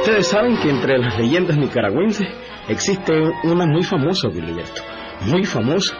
Ustedes 0.00 0.28
saben 0.28 0.56
que 0.58 0.70
entre 0.70 0.98
las 0.98 1.18
leyendas 1.18 1.56
nicaragüenses 1.56 2.26
existe 2.68 3.12
una 3.44 3.66
muy 3.66 3.82
famosa, 3.82 4.30
Gilberto. 4.30 4.82
Muy 5.26 5.44
famosa. 5.44 5.96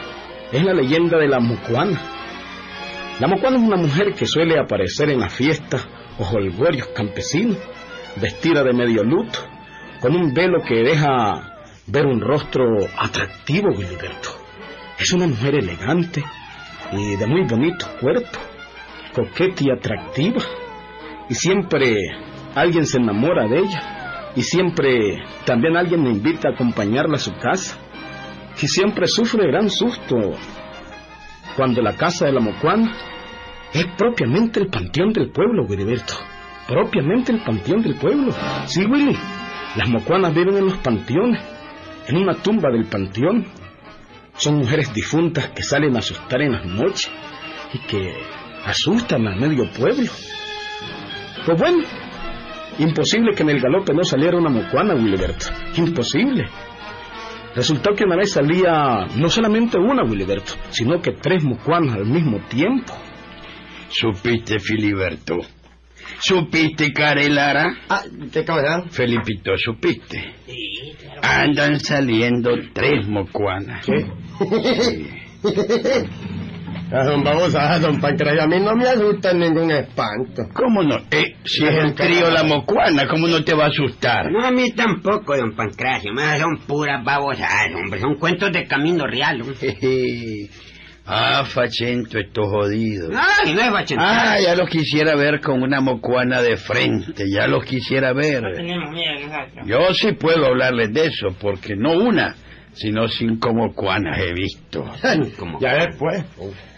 Es 0.52 0.62
la 0.62 0.72
leyenda 0.72 1.18
de 1.18 1.28
la 1.28 1.40
mocuana. 1.40 2.00
La 3.20 3.26
mocuana 3.26 3.58
es 3.58 3.62
una 3.62 3.76
mujer 3.76 4.14
que 4.14 4.26
suele 4.26 4.58
aparecer 4.58 5.10
en 5.10 5.20
las 5.20 5.34
fiestas 5.34 5.86
o 6.18 6.24
holgorios 6.24 6.88
campesinos, 6.88 7.58
vestida 8.16 8.62
de 8.62 8.72
medio 8.72 9.02
luto, 9.02 9.40
con 10.00 10.14
un 10.14 10.32
velo 10.32 10.62
que 10.66 10.76
deja 10.76 11.58
ver 11.86 12.06
un 12.06 12.20
rostro 12.20 12.64
atractivo, 12.96 13.74
Gilberto. 13.74 14.30
Es 14.98 15.12
una 15.12 15.26
mujer 15.26 15.56
elegante 15.56 16.22
y 16.92 17.16
de 17.16 17.26
muy 17.26 17.42
bonito 17.44 17.86
cuerpo, 18.00 18.38
coqueta 19.14 19.64
y 19.64 19.70
atractiva. 19.70 20.42
Y 21.28 21.34
siempre 21.34 21.94
alguien 22.54 22.86
se 22.86 22.98
enamora 22.98 23.46
de 23.46 23.58
ella. 23.58 23.97
Y 24.38 24.42
siempre 24.42 25.18
también 25.44 25.76
alguien 25.76 26.00
me 26.00 26.10
invita 26.10 26.48
a 26.48 26.52
acompañarla 26.52 27.16
a 27.16 27.18
su 27.18 27.34
casa. 27.38 27.76
Y 28.62 28.68
siempre 28.68 29.08
sufre 29.08 29.48
gran 29.48 29.68
susto 29.68 30.14
cuando 31.56 31.82
la 31.82 31.96
casa 31.96 32.26
de 32.26 32.32
la 32.34 32.40
Mocuana 32.40 32.94
es 33.72 33.84
propiamente 33.98 34.60
el 34.60 34.68
panteón 34.68 35.12
del 35.12 35.32
pueblo, 35.32 35.66
Gilberto. 35.66 36.14
Propiamente 36.68 37.32
el 37.32 37.42
panteón 37.42 37.82
del 37.82 37.96
pueblo. 37.96 38.32
Sí, 38.66 38.84
Willy. 38.84 39.18
Las 39.74 39.88
mocuanas 39.88 40.32
viven 40.32 40.56
en 40.56 40.66
los 40.66 40.78
panteones 40.78 41.42
en 42.06 42.18
una 42.18 42.34
tumba 42.34 42.70
del 42.70 42.84
panteón. 42.84 43.44
Son 44.36 44.54
mujeres 44.54 44.94
difuntas 44.94 45.48
que 45.48 45.64
salen 45.64 45.96
a 45.96 45.98
asustar 45.98 46.42
en 46.42 46.52
las 46.52 46.64
noches 46.64 47.10
y 47.74 47.80
que 47.88 48.14
asustan 48.64 49.26
al 49.26 49.40
medio 49.40 49.68
pueblo. 49.72 50.12
Pues 51.44 51.58
bueno, 51.58 51.82
imposible 52.78 53.34
que 53.34 53.42
en 53.42 53.50
el 53.50 53.60
galope 53.60 53.92
no 53.92 54.04
saliera 54.04 54.36
una 54.36 54.50
mocuana, 54.50 54.94
Wilberto. 54.94 55.46
Imposible. 55.76 56.48
Resultó 57.54 57.94
que 57.94 58.04
una 58.04 58.16
vez 58.16 58.32
salía 58.32 59.06
no 59.16 59.28
solamente 59.28 59.78
una, 59.78 60.04
Wilberto, 60.04 60.52
sino 60.70 61.00
que 61.00 61.12
tres 61.12 61.42
mocuanas 61.42 61.96
al 61.96 62.06
mismo 62.06 62.38
tiempo. 62.48 62.92
¿Supiste, 63.88 64.60
Filiberto? 64.60 65.38
¿Supiste, 66.20 66.92
Carelara? 66.92 67.76
Ah, 67.88 68.02
¿qué 68.32 68.44
caballero? 68.44 68.88
Felipito, 68.90 69.56
¿supiste? 69.56 70.34
Andan 71.22 71.80
saliendo 71.80 72.50
tres 72.72 73.06
mocuanas. 73.08 73.84
¿Qué? 73.86 74.06
A 76.90 77.04
don 77.04 77.22
Babosa, 77.22 77.72
a 77.74 77.78
don 77.78 78.00
Pancracio, 78.00 78.42
a 78.42 78.46
mí 78.46 78.58
no 78.60 78.74
me 78.74 78.88
asusta 78.88 79.34
ningún 79.34 79.70
espanto. 79.70 80.44
¿Cómo 80.54 80.82
no? 80.82 80.96
Eh, 81.10 81.36
si 81.44 81.66
es 81.66 81.74
el 81.76 81.94
trío 81.94 82.30
La 82.30 82.44
Mocuana, 82.44 83.06
¿cómo 83.06 83.26
no 83.28 83.44
te 83.44 83.52
va 83.54 83.64
a 83.64 83.68
asustar? 83.68 84.30
No, 84.32 84.42
a 84.44 84.50
mí 84.50 84.70
tampoco, 84.72 85.36
don 85.36 85.54
Pancracio. 85.54 86.12
Me 86.14 86.38
son 86.38 86.56
puras 86.66 87.04
babosadas, 87.04 87.74
hombre. 87.74 88.00
Son 88.00 88.14
cuentos 88.14 88.50
de 88.52 88.66
camino 88.66 89.06
real. 89.06 89.42
hombre. 89.42 89.54
ah, 91.06 91.44
Fachento, 91.44 92.18
esto 92.18 92.42
jodido. 92.48 93.10
Ay, 93.14 93.52
no 93.52 93.60
es 93.60 93.70
bachentada. 93.70 94.32
Ah, 94.32 94.40
ya 94.40 94.54
los 94.54 94.70
quisiera 94.70 95.14
ver 95.14 95.40
con 95.42 95.62
una 95.62 95.82
mocuana 95.82 96.40
de 96.40 96.56
frente, 96.56 97.24
ya 97.30 97.46
los 97.48 97.64
quisiera 97.66 98.14
ver. 98.14 98.42
Tenemos 98.56 98.90
miedo 98.92 99.26
nosotros. 99.26 99.66
Yo 99.66 99.92
sí 99.94 100.12
puedo 100.12 100.46
hablarles 100.46 100.90
de 100.94 101.06
eso, 101.08 101.36
porque 101.38 101.76
no 101.76 101.92
una, 101.92 102.34
sino 102.72 103.08
cinco 103.08 103.52
mocuanas 103.52 104.18
he 104.20 104.32
visto. 104.32 104.86
Como- 105.38 105.58
Ya 105.60 105.74
después. 105.86 106.24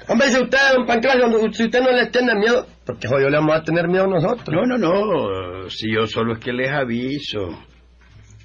Hombre, 0.08 0.28
si 0.28 0.42
usted, 0.42 0.58
don 0.74 0.86
Pancracio, 0.86 1.52
si 1.52 1.64
usted 1.64 1.80
no 1.80 1.92
les 1.92 2.10
tiene 2.10 2.34
miedo, 2.34 2.66
porque 2.84 3.08
jodido 3.08 3.30
le 3.30 3.36
vamos 3.36 3.56
a 3.56 3.62
tener 3.62 3.88
miedo 3.88 4.06
nosotros. 4.06 4.48
No, 4.48 4.66
no, 4.66 4.78
no, 4.78 5.70
si 5.70 5.92
yo 5.92 6.06
solo 6.06 6.34
es 6.34 6.38
que 6.40 6.52
les 6.52 6.70
aviso. 6.70 7.64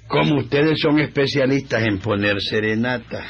Como 0.06 0.38
ustedes 0.38 0.78
son 0.80 1.00
especialistas 1.00 1.84
en 1.84 1.98
poner 1.98 2.40
serenata, 2.40 3.24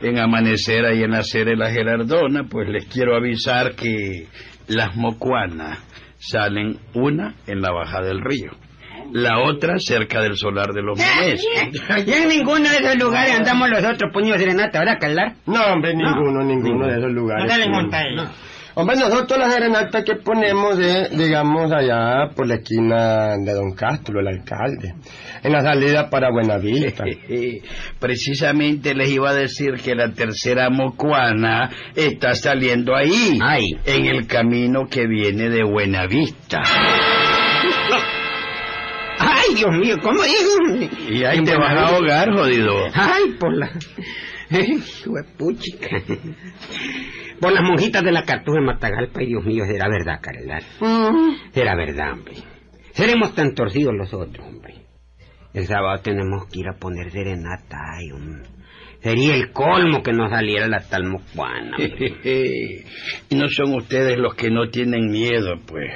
en 0.00 0.18
amanecer 0.18 0.84
ahí 0.84 1.02
en 1.02 1.12
de 1.12 1.56
la 1.56 1.70
Gerardona, 1.70 2.44
pues 2.50 2.68
les 2.68 2.86
quiero 2.86 3.14
avisar 3.14 3.76
que 3.76 4.26
las 4.66 4.96
mocuanas 4.96 5.78
salen 6.18 6.78
una 6.94 7.36
en 7.46 7.60
la 7.60 7.70
baja 7.72 8.00
del 8.02 8.20
río, 8.20 8.50
la 9.12 9.40
otra 9.40 9.74
cerca 9.78 10.20
del 10.20 10.36
solar 10.36 10.72
de 10.72 10.82
los 10.82 10.98
Monés. 10.98 11.44
Y 12.06 12.12
en 12.12 12.28
ninguno 12.28 12.68
de 12.68 12.76
esos 12.76 12.96
lugares 12.96 13.34
andamos 13.36 13.70
los 13.70 13.84
otros 13.84 14.12
puños 14.12 14.32
de 14.34 14.44
serenata, 14.44 14.80
¿verdad, 14.80 14.98
Calar? 15.00 15.34
No, 15.46 15.62
hombre, 15.72 15.94
ninguno, 15.94 16.44
ninguno 16.44 16.86
de 16.86 16.98
esos 16.98 17.12
lugares. 17.12 17.48
Dale, 17.48 17.64
sí. 17.64 17.70
monta. 17.70 17.98
Hombre, 18.74 18.96
nosotros 18.96 19.38
la 19.38 19.50
serenata 19.50 20.02
que 20.02 20.14
ponemos 20.16 20.78
es, 20.78 21.10
digamos, 21.10 21.70
allá 21.70 22.30
por 22.34 22.46
la 22.46 22.54
esquina 22.54 23.36
de 23.36 23.52
Don 23.52 23.74
Castro, 23.74 24.18
el 24.20 24.28
alcalde, 24.28 24.94
en 25.42 25.52
la 25.52 25.60
salida 25.60 26.08
para 26.08 26.30
Buenavista. 26.30 27.04
Precisamente 28.00 28.94
les 28.94 29.10
iba 29.10 29.28
a 29.28 29.34
decir 29.34 29.74
que 29.74 29.94
la 29.94 30.12
tercera 30.12 30.70
mocuana 30.70 31.68
está 31.94 32.34
saliendo 32.34 32.96
ahí, 32.96 33.38
Ay. 33.42 33.72
en 33.84 34.06
el 34.06 34.26
camino 34.26 34.86
que 34.90 35.06
viene 35.06 35.50
de 35.50 35.64
Buenavista. 35.64 36.62
Ay, 39.24 39.54
Dios 39.54 39.70
mío, 39.78 39.96
¿cómo 40.02 40.20
digo? 40.22 40.90
Y 41.08 41.24
ahí 41.24 41.42
te 41.44 41.56
vas 41.56 41.72
a 41.72 41.94
ahogar, 41.94 42.32
jodido. 42.32 42.74
Ay, 42.92 43.34
por 43.38 43.56
la... 43.56 43.70
Huepuchica. 45.06 45.88
Por 47.40 47.52
las 47.52 47.62
monjitas 47.62 48.02
de 48.02 48.12
la 48.12 48.24
Cartuja 48.24 48.58
de 48.58 48.66
Matagalpa, 48.66 49.20
ay, 49.20 49.26
Dios 49.26 49.44
mío, 49.44 49.64
será 49.64 49.88
verdad, 49.88 50.20
Carelar. 50.20 50.62
Será 51.52 51.74
verdad, 51.76 52.12
hombre. 52.12 52.34
Seremos 52.92 53.34
tan 53.34 53.54
torcidos 53.54 53.94
los 53.94 54.12
otros, 54.12 54.46
hombre. 54.46 54.86
El 55.54 55.66
sábado 55.66 56.00
tenemos 56.02 56.46
que 56.46 56.60
ir 56.60 56.68
a 56.68 56.78
poner 56.78 57.10
serenata, 57.10 57.76
ay, 57.96 58.10
hombre. 58.12 58.48
Sería 59.02 59.34
el 59.34 59.50
colmo 59.50 60.02
que 60.02 60.12
nos 60.12 60.30
saliera 60.30 60.68
la 60.68 60.80
tal 60.88 61.04
mocuana, 61.04 61.76
hombre. 61.76 62.84
Y 63.30 63.34
no 63.34 63.48
son 63.48 63.74
ustedes 63.74 64.16
los 64.16 64.34
que 64.34 64.48
no 64.48 64.68
tienen 64.68 65.10
miedo, 65.10 65.56
pues. 65.66 65.90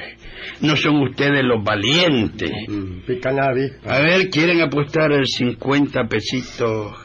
No 0.60 0.74
son 0.76 1.02
ustedes 1.02 1.44
los 1.44 1.62
valientes. 1.62 2.50
Mm, 2.68 3.00
Pican 3.06 3.36
la 3.36 3.46
avispa. 3.46 3.96
A 3.96 4.00
ver, 4.00 4.28
¿quieren 4.28 4.60
apostar 4.60 5.12
el 5.12 5.26
50 5.26 6.04
pesitos? 6.08 6.96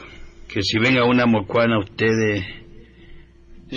Que 0.48 0.62
si 0.62 0.78
ven 0.78 0.98
a 0.98 1.04
una 1.04 1.24
mocuana 1.24 1.78
ustedes 1.78 2.44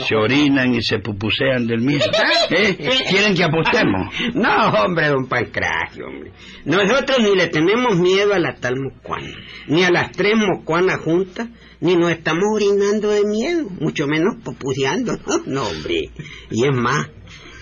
se 0.04 0.16
orinan 0.16 0.74
y 0.74 0.82
se 0.82 1.00
pupusean 1.00 1.68
del 1.68 1.82
mismo. 1.82 2.12
¿Eh? 2.50 2.76
¿Quieren 3.10 3.36
que 3.36 3.44
apostemos? 3.44 4.14
No, 4.34 4.68
hombre, 4.84 5.08
don 5.08 5.28
Pancracio, 5.28 6.08
hombre. 6.08 6.32
Nosotros 6.66 7.20
ni 7.22 7.36
le 7.36 7.48
tenemos 7.48 7.98
miedo 7.98 8.34
a 8.34 8.40
la 8.40 8.56
tal 8.56 8.76
mocuana, 8.76 9.32
ni 9.68 9.84
a 9.84 9.92
las 9.92 10.12
tres 10.12 10.34
mocuanas 10.36 11.00
juntas, 11.00 11.48
ni 11.80 11.96
nos 11.96 12.12
estamos 12.12 12.44
orinando 12.54 13.10
de 13.12 13.24
miedo, 13.26 13.70
mucho 13.80 14.08
menos 14.08 14.36
pupuseando, 14.44 15.14
¿no? 15.26 15.38
No, 15.46 15.68
hombre. 15.68 16.10
Y 16.52 16.68
es 16.68 16.76
más, 16.76 17.10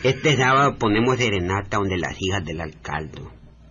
este 0.03 0.35
sábado 0.35 0.77
ponemos 0.79 1.17
serenata 1.17 1.77
donde 1.77 1.97
las 1.97 2.15
hijas 2.19 2.43
del 2.43 2.61
alcalde. 2.61 3.21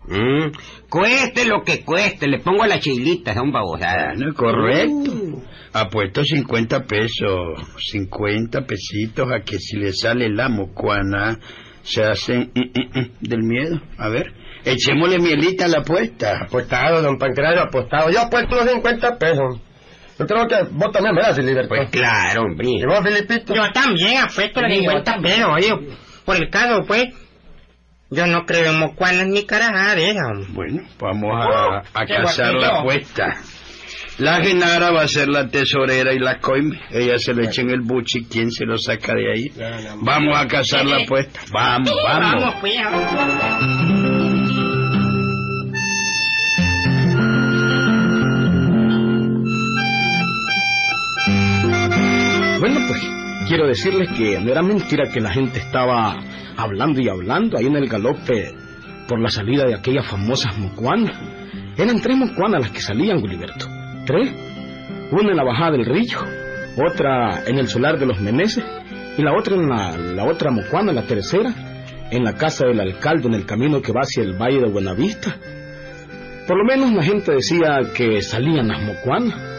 Mm, 0.09 0.51
Cueste 0.89 1.47
lo 1.47 1.63
que 1.63 1.85
cueste, 1.85 2.27
le 2.27 2.41
pongo 2.41 2.65
a 2.65 2.67
la 2.67 2.81
chilita, 2.81 3.35
son 3.35 3.53
babosadas. 3.53 4.17
Bueno, 4.17 4.35
correcto. 4.35 5.13
Uh. 5.13 5.43
Apuesto 5.73 6.25
50 6.25 6.85
pesos, 6.85 7.61
50 7.79 8.67
pesitos 8.67 9.33
a 9.33 9.41
que 9.41 9.59
si 9.59 9.79
le 9.79 9.93
sale 9.93 10.29
la 10.29 10.49
mocuana 10.49 11.39
se 11.83 12.03
hacen 12.03 12.53
mm, 12.55 12.61
mm, 12.61 13.01
mm, 13.01 13.11
del 13.21 13.43
miedo. 13.43 13.81
A 13.97 14.09
ver, 14.09 14.33
echémosle 14.65 15.19
mielita 15.19 15.65
a 15.65 15.69
la 15.69 15.79
apuesta. 15.79 16.41
Apostado, 16.45 17.01
don 17.01 17.17
Pancracio, 17.17 17.63
apostado. 17.63 18.11
Yo 18.11 18.21
apuesto 18.21 18.57
los 18.57 18.71
50 18.71 19.19
pesos. 19.19 19.61
Yo 20.19 20.27
creo 20.27 20.47
que 20.47 20.57
vos 20.73 20.93
también 20.93 21.15
me 21.15 21.23
das, 21.23 21.37
Filiberto. 21.37 21.69
Pues 21.69 21.91
claro, 21.91 22.43
hombre. 22.43 22.69
¿Y 22.69 22.85
vos, 22.85 23.01
Filipito? 23.03 23.55
Yo 23.55 23.73
también 23.73 24.19
apuesto 24.19 24.61
los 24.61 24.71
Sí, 24.71 24.81
50 24.81 25.17
yo 25.17 25.23
pesos, 25.23 25.49
oye. 25.55 25.97
Por 26.25 26.37
el 26.37 26.51
caso, 26.51 26.83
pues, 26.87 27.07
yo 28.13 28.27
no 28.27 28.45
creo 28.45 28.73
en 28.73 28.79
mocuanas 28.79 29.27
ni 29.27 29.47
carajares, 29.47 30.15
Bueno, 30.51 30.83
vamos 31.01 31.31
a, 31.35 31.49
oh, 31.49 31.83
a 31.95 32.07
cazar 32.07 32.53
la 32.53 32.81
apuesta. 32.81 33.41
La 34.19 34.45
Genara 34.45 34.91
va 34.91 35.03
a 35.05 35.09
ser 35.09 35.29
la 35.29 35.49
tesorera 35.49 36.13
y 36.13 36.19
la 36.19 36.39
coime. 36.39 36.79
Ella 36.91 37.17
se 37.17 37.33
le 37.33 37.47
echa 37.47 37.63
en 37.63 37.71
el 37.71 37.81
buchi. 37.81 38.25
¿Quién 38.25 38.51
se 38.51 38.67
lo 38.67 38.77
saca 38.77 39.15
de 39.15 39.33
ahí? 39.33 39.53
Vamos 40.03 40.39
a 40.39 40.47
cazar 40.47 40.85
la 40.85 40.97
apuesta. 40.99 41.41
Vamos, 41.51 41.91
vamos. 42.05 42.55
Pues, 42.61 42.77
bueno, 52.61 52.81
pues 52.89 53.03
quiero 53.49 53.67
decirles 53.67 54.09
que 54.17 54.39
no 54.41 54.51
era 54.51 54.63
mentira 54.63 55.11
que 55.11 55.21
la 55.21 55.33
gente 55.33 55.59
estaba 55.59 56.19
hablando 56.57 57.01
y 57.01 57.09
hablando 57.09 57.59
ahí 57.59 57.67
en 57.67 57.77
el 57.77 57.89
galope 57.89 58.55
por 59.09 59.21
la 59.21 59.29
salida 59.29 59.65
de 59.65 59.75
aquellas 59.75 60.07
famosas 60.07 60.57
mocuanas. 60.59 61.17
Eran 61.77 62.01
tres 62.01 62.17
mocuanas 62.17 62.63
las 62.63 62.71
que 62.71 62.81
salían, 62.81 63.21
Guliberto. 63.21 63.67
Tres. 64.07 64.31
Una 65.11 65.31
en 65.31 65.37
la 65.37 65.45
bajada 65.45 65.73
del 65.73 65.85
río, 65.85 66.19
otra 66.77 67.45
en 67.47 67.59
el 67.59 67.69
solar 67.69 67.99
de 67.99 68.07
los 68.07 68.21
Meneses 68.21 68.65
y 69.17 69.23
la 69.23 69.35
otra 69.37 69.55
en 69.55 69.69
la, 69.69 69.97
la 69.97 70.25
otra 70.25 70.51
mocuana, 70.51 70.93
la 70.93 71.03
tercera, 71.03 71.53
en 72.11 72.25
la 72.25 72.35
casa 72.35 72.67
del 72.67 72.81
alcalde 72.81 73.29
en 73.29 73.35
el 73.35 73.47
camino 73.47 73.83
que 73.83 73.93
va 73.93 74.03
hacia 74.03 74.23
el 74.23 74.35
valle 74.35 74.61
de 74.61 74.69
Buenavista. 74.69 75.37
Por 76.47 76.57
lo 76.57 76.65
menos 76.65 76.93
la 76.93 77.03
gente 77.03 77.33
decía 77.33 77.81
que 77.95 78.21
salían 78.23 78.69
las 78.69 78.83
mocuanas 78.83 79.52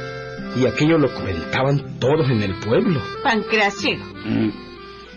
y 0.55 0.65
aquello 0.65 0.97
lo 0.97 1.13
comentaban 1.13 1.99
todos 1.99 2.29
en 2.29 2.41
el 2.41 2.55
pueblo. 2.59 3.01
Pancracio, 3.23 3.97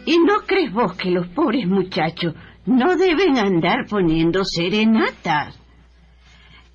¿y 0.04 0.18
no 0.18 0.40
crees 0.46 0.72
vos 0.72 0.96
que 0.96 1.10
los 1.10 1.26
pobres 1.28 1.66
muchachos 1.66 2.34
no 2.64 2.96
deben 2.96 3.38
andar 3.38 3.86
poniendo 3.88 4.44
serenatas? 4.44 5.58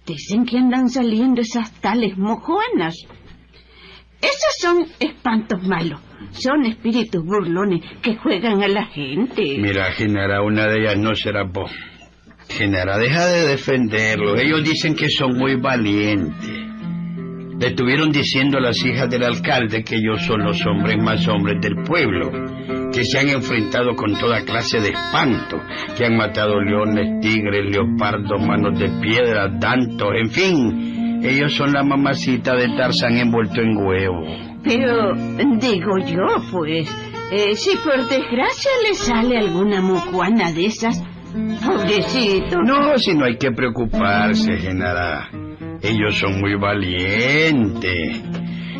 Dicen 0.05 0.45
que 0.45 0.57
andan 0.57 0.89
saliendo 0.89 1.41
esas 1.41 1.71
tales 1.79 2.17
mojuanas. 2.17 2.95
Esos 4.21 4.55
son 4.59 4.85
espantos 4.99 5.63
malos. 5.63 5.99
Son 6.31 6.63
espíritus 6.65 7.23
burlones 7.23 7.83
que 8.01 8.15
juegan 8.17 8.61
a 8.63 8.67
la 8.67 8.85
gente. 8.85 9.57
Mira, 9.59 9.91
Genara, 9.93 10.43
una 10.43 10.67
de 10.67 10.81
ellas 10.81 10.97
no 10.97 11.15
será 11.15 11.43
vos. 11.43 11.71
Genara, 12.49 12.97
deja 12.97 13.25
de 13.25 13.47
defenderlos. 13.47 14.39
Ellos 14.39 14.63
dicen 14.63 14.95
que 14.95 15.09
son 15.09 15.37
muy 15.37 15.55
valientes. 15.55 16.71
Le 17.61 17.67
estuvieron 17.67 18.11
diciendo 18.11 18.57
a 18.57 18.61
las 18.61 18.83
hijas 18.83 19.07
del 19.07 19.23
alcalde 19.23 19.83
que 19.83 19.97
ellos 19.97 20.23
son 20.23 20.43
los 20.43 20.65
hombres 20.65 20.97
más 20.97 21.27
hombres 21.27 21.61
del 21.61 21.75
pueblo, 21.83 22.31
que 22.91 23.05
se 23.05 23.19
han 23.19 23.29
enfrentado 23.29 23.95
con 23.95 24.15
toda 24.15 24.41
clase 24.41 24.79
de 24.79 24.89
espanto, 24.89 25.57
que 25.95 26.07
han 26.07 26.17
matado 26.17 26.59
leones, 26.59 27.21
tigres, 27.21 27.71
leopardos, 27.71 28.41
manos 28.41 28.79
de 28.79 28.89
piedra, 28.99 29.47
dantos, 29.59 30.09
en 30.19 30.31
fin. 30.31 31.21
Ellos 31.23 31.53
son 31.53 31.73
la 31.73 31.83
mamacita 31.83 32.55
de 32.55 32.67
Tarzán 32.75 33.17
envuelto 33.17 33.61
en 33.61 33.77
huevo. 33.77 34.25
Pero 34.63 35.13
digo 35.59 35.99
yo, 35.99 36.43
pues, 36.51 36.89
eh, 37.31 37.55
si 37.55 37.77
por 37.77 38.09
desgracia 38.09 38.71
le 38.87 38.95
sale 38.95 39.37
alguna 39.37 39.81
mocuana 39.81 40.51
de 40.51 40.65
esas, 40.65 40.99
pobrecito. 41.63 42.59
No, 42.63 42.97
si 42.97 43.13
no 43.13 43.25
hay 43.25 43.37
que 43.37 43.51
preocuparse, 43.51 44.57
Genara. 44.57 45.29
Ellos 45.81 46.15
son 46.15 46.39
muy 46.39 46.55
valientes. 46.55 48.21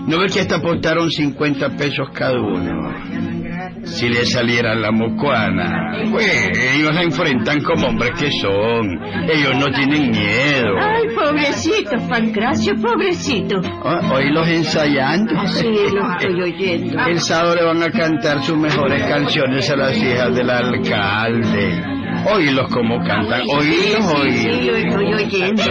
¿No 0.07 0.19
ves 0.19 0.33
que 0.33 0.41
hasta 0.41 0.55
apostaron 0.55 1.09
50 1.09 1.69
pesos 1.77 2.09
cada 2.13 2.39
uno? 2.39 2.91
Si 3.83 4.07
le 4.09 4.25
saliera 4.25 4.75
la 4.75 4.91
mocuana, 4.91 5.91
pues 6.11 6.49
ellos 6.75 6.93
la 6.93 7.03
enfrentan 7.03 7.61
como 7.63 7.87
hombres 7.87 8.11
que 8.19 8.29
son. 8.31 8.87
Ellos 9.29 9.55
no 9.57 9.67
tienen 9.71 10.11
miedo. 10.11 10.75
Ay, 10.79 11.03
pobrecito, 11.15 11.97
Pancracio, 12.07 12.75
pobrecito. 12.75 13.59
Ah, 13.83 14.11
Oílos 14.13 14.47
ensayando. 14.47 15.37
Así 15.39 15.65
lo 15.65 16.11
estoy 16.11 16.41
oyendo. 16.41 16.99
El 17.05 17.19
sábado 17.19 17.55
le 17.55 17.63
van 17.63 17.83
a 17.83 17.91
cantar 17.91 18.43
sus 18.43 18.57
mejores 18.57 19.03
canciones 19.05 19.69
a 19.69 19.75
las 19.75 19.97
hijas 19.97 20.35
del 20.35 20.49
alcalde. 20.49 22.00
Oílos 22.25 22.67
como 22.71 22.97
cantan, 23.03 23.41
oílos, 23.49 24.05
Sí, 24.05 24.21
oílos. 24.21 24.65
yo 24.65 24.75
estoy 24.77 25.13
oyendo. 25.13 25.63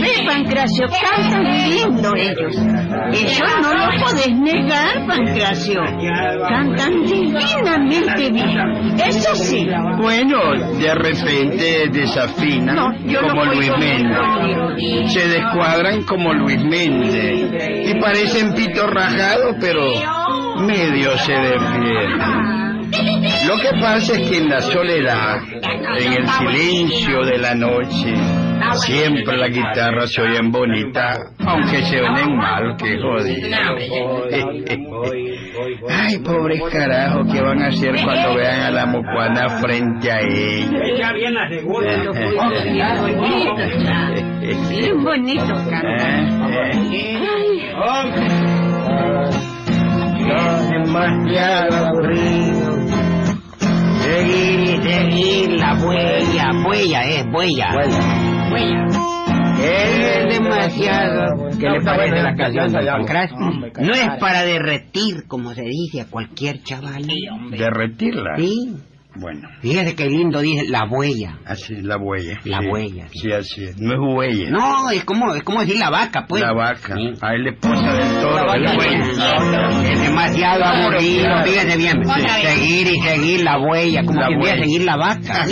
Ve, 0.00 0.26
Pancracio, 0.26 0.86
cantan 0.88 1.44
lindo 1.68 2.14
ellos. 2.16 2.56
Eso 3.12 3.44
no 3.62 3.74
lo 3.74 4.04
podés 4.04 4.38
negar, 4.38 5.06
Pancracio. 5.06 5.82
Cantan 6.48 7.04
divinamente 7.04 8.30
bien. 8.30 8.98
Eso 9.04 9.34
sí. 9.34 9.66
Bueno, 10.00 10.38
de 10.78 10.94
repente 10.94 11.88
desafinan 11.92 12.76
No, 12.76 12.94
yo 13.04 13.20
no 13.22 13.28
como 13.28 13.44
Luis 13.46 13.72
Méndez. 13.78 15.12
Se 15.12 15.28
descuadran 15.28 16.02
como 16.04 16.32
Luis 16.32 16.62
Méndez. 16.64 17.50
Y 17.88 18.00
parecen 18.00 18.54
pito 18.54 18.86
rajado, 18.86 19.56
pero 19.60 19.82
medio 20.58 21.16
se 21.18 21.32
defienden. 21.32 22.61
Lo 23.46 23.56
que 23.56 23.70
pasa 23.80 24.12
es 24.14 24.28
que 24.28 24.36
en 24.38 24.48
la 24.50 24.60
soledad, 24.60 25.38
en 25.98 26.12
el 26.12 26.28
silencio 26.28 27.24
de 27.24 27.38
la 27.38 27.54
noche, 27.54 28.14
siempre 28.74 29.36
la 29.36 29.48
guitarra 29.48 30.06
se 30.06 30.20
oyen 30.20 30.52
bonita, 30.52 31.14
aunque 31.46 31.82
se 31.82 32.00
oyen 32.00 32.36
mal, 32.36 32.76
que 32.76 32.98
jodido. 32.98 33.48
Ay, 35.88 36.18
pobres 36.18 36.62
carajos, 36.70 37.32
¿qué 37.32 37.40
van 37.40 37.62
a 37.62 37.66
hacer 37.68 37.94
cuando 38.04 38.34
vean 38.34 38.60
a 38.60 38.70
la 38.70 38.86
mocuana 38.86 39.48
frente 39.60 40.10
a 40.10 40.20
ellos? 40.20 40.70
Bien 44.68 45.02
bonito 45.04 45.54
demasiado 50.70 51.86
aburrido. 51.86 52.71
Seguir 54.12 54.60
y 54.60 54.82
seguir 54.82 55.50
la 55.52 55.72
huella, 55.82 56.50
huella 56.68 57.00
es 57.00 57.24
huella. 57.32 57.68
Huella. 58.52 58.86
Es 59.58 60.38
demasiado. 60.38 61.48
¿Qué 61.58 61.66
le 61.66 61.80
parece 61.80 62.22
la 62.22 62.36
canción 62.36 62.72
de? 62.72 63.82
No 63.82 63.94
es 63.94 64.20
para 64.20 64.42
derretir, 64.42 65.26
como 65.26 65.54
se 65.54 65.62
dice 65.62 66.02
a 66.02 66.10
cualquier 66.10 66.62
chaval. 66.62 67.06
¿Derretirla? 67.52 68.36
Sí. 68.36 68.74
Bueno, 69.14 69.46
Fíjese 69.60 69.94
qué 69.94 70.06
lindo 70.08 70.40
dice 70.40 70.64
la 70.68 70.84
huella. 70.88 71.38
así 71.44 71.74
es 71.74 71.84
la 71.84 71.98
huella. 71.98 72.40
La 72.44 72.60
sí. 72.60 72.66
huella, 72.66 73.08
sí. 73.08 73.18
Sí, 73.18 73.32
así 73.32 73.64
es. 73.64 73.78
No 73.78 73.92
es 73.92 73.98
huella. 74.00 74.50
No, 74.50 74.90
es 74.90 75.04
como, 75.04 75.34
es 75.34 75.42
como 75.42 75.60
decir 75.60 75.78
la 75.78 75.90
vaca, 75.90 76.24
pues. 76.26 76.42
La 76.42 76.52
vaca. 76.54 76.94
Sí. 76.94 77.10
A 77.20 77.34
él 77.34 77.44
le 77.44 77.52
posa 77.52 77.92
del 77.92 78.20
toro, 78.22 78.54
el 78.54 78.62
huella. 78.78 79.82
Es 79.92 80.00
demasiado 80.02 80.64
aburrido, 80.64 81.28
fíjese 81.44 81.76
bien. 81.76 82.02
Seguir 82.04 82.86
y 82.88 83.00
seguir 83.02 83.42
la 83.42 83.58
huella, 83.58 84.02
como 84.04 84.18
La 84.20 84.28
que 84.28 84.36
voy 84.36 84.48
a 84.48 84.56
seguir 84.56 84.82
la 84.84 84.96
vaca. 84.96 85.44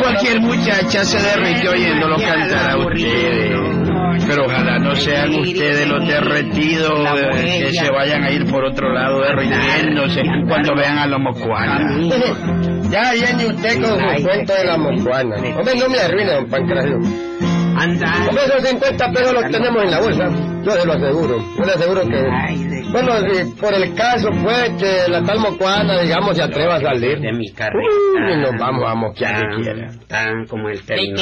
Cualquier 0.00 0.40
muchacha 0.40 1.04
se 1.04 1.18
derrite 1.22 1.68
oyéndolo 1.68 2.16
cantar 2.16 2.70
a 2.70 2.76
ustedes. 2.78 3.81
Pero 4.26 4.44
ojalá 4.46 4.78
no 4.78 4.94
sean 4.96 5.34
ustedes 5.34 5.88
los 5.88 6.06
derretidos 6.06 7.02
La 7.02 7.14
eh, 7.14 7.64
que 7.64 7.72
se 7.72 7.90
vayan 7.90 8.22
a 8.24 8.30
ir 8.30 8.44
por 8.50 8.64
otro 8.64 8.92
lado 8.92 9.20
derritiéndose 9.20 10.22
cuando 10.48 10.74
vean 10.76 10.98
a 10.98 11.06
los 11.06 11.20
mocuanas. 11.20 11.92
Ya 12.92 13.12
viene 13.14 13.46
usted 13.46 13.80
con 13.80 13.98
su 13.98 14.22
cuento 14.22 14.52
de 14.52 14.64
la 14.66 14.76
mocuana. 14.76 15.36
Hombre, 15.36 15.74
no 15.76 15.88
me 15.88 15.98
arruine, 15.98 16.34
don 16.34 16.46
Pancracio. 16.46 16.96
Hombre, 16.98 18.44
esos 18.44 18.68
50 18.68 19.12
pesos 19.12 19.32
los 19.32 19.50
tenemos 19.50 19.82
en 19.82 19.90
la 19.90 20.00
bolsa. 20.00 20.28
Yo 20.62 20.70
se 20.72 20.86
lo 20.86 20.92
aseguro. 20.92 21.38
Yo 21.56 21.64
le 21.64 21.72
aseguro 21.72 22.02
que... 22.02 22.71
Bueno, 22.92 23.12
si 23.32 23.60
por 23.60 23.72
el 23.74 23.94
caso, 23.94 24.28
pues, 24.42 24.70
que 24.78 25.10
la 25.10 25.22
tal 25.22 25.38
mocuana, 25.40 26.00
digamos, 26.02 26.36
se 26.36 26.42
atreva 26.42 26.76
a 26.76 26.80
salir. 26.80 27.18
de 27.20 27.32
mi 27.32 27.50
carreta. 27.52 28.36
nos 28.38 28.52
vamos 28.60 28.84
a 28.90 28.94
mosquear 28.94 29.40
Tan, 29.40 29.62
quiera. 29.62 29.90
tan 30.06 30.46
como 30.46 30.68
el 30.68 30.82
término. 30.84 31.20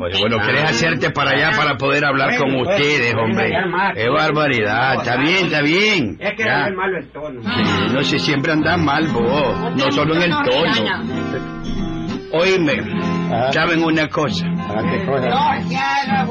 Oye, 0.00 0.18
bueno, 0.20 0.36
querés 0.44 0.64
hacerte 0.64 1.10
para 1.10 1.30
allá 1.30 1.50
para 1.56 1.76
poder 1.76 2.04
hablar 2.04 2.36
con 2.36 2.54
ustedes, 2.56 3.14
hombre. 3.14 3.50
Qué 3.94 4.08
barbaridad. 4.08 4.94
Está 4.96 5.16
bien, 5.18 5.46
está 5.46 5.62
bien. 5.62 6.16
Es 6.20 6.32
que 6.36 6.44
Ya. 6.44 6.66
es 6.66 6.74
malo 6.74 6.98
el 6.98 7.08
tono. 7.12 7.40
Sí, 7.42 7.92
no 7.94 8.02
sé, 8.02 8.18
siempre 8.18 8.52
andás 8.52 8.78
mal 8.78 9.06
vos, 9.08 9.74
no 9.76 9.90
solo 9.92 10.14
en 10.16 10.22
el 10.22 10.30
tono. 10.30 11.52
Oíme, 12.34 12.82
¿saben 13.52 13.84
una 13.84 14.08
cosa? 14.08 14.46
Cosa. 14.72 15.58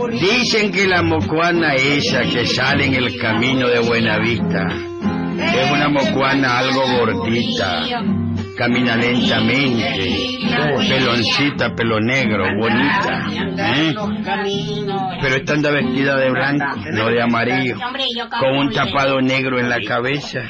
Dicen 0.09 0.71
que 0.71 0.87
la 0.87 1.03
mocuana 1.03 1.75
esa 1.75 2.21
que 2.21 2.45
sale 2.45 2.87
en 2.87 2.95
el 2.95 3.17
camino 3.19 3.67
de 3.67 3.79
Buenavista 3.79 4.67
es 5.37 5.71
una 5.71 5.89
mocuana 5.89 6.59
algo 6.59 6.81
gordita, 6.99 7.83
camina 8.57 8.95
lentamente, 8.95 10.39
peloncita, 10.89 11.75
pelo 11.75 11.99
negro, 11.99 12.45
bonita. 12.57 13.27
¿eh? 13.29 13.93
Pero 15.21 15.35
esta 15.35 15.53
anda 15.53 15.71
vestida 15.71 16.15
de 16.17 16.31
blanco, 16.31 16.77
no 16.91 17.09
de 17.09 17.21
amarillo, 17.21 17.77
con 18.39 18.57
un 18.57 18.71
tapado 18.71 19.21
negro 19.21 19.59
en 19.59 19.69
la 19.69 19.79
cabeza 19.81 20.41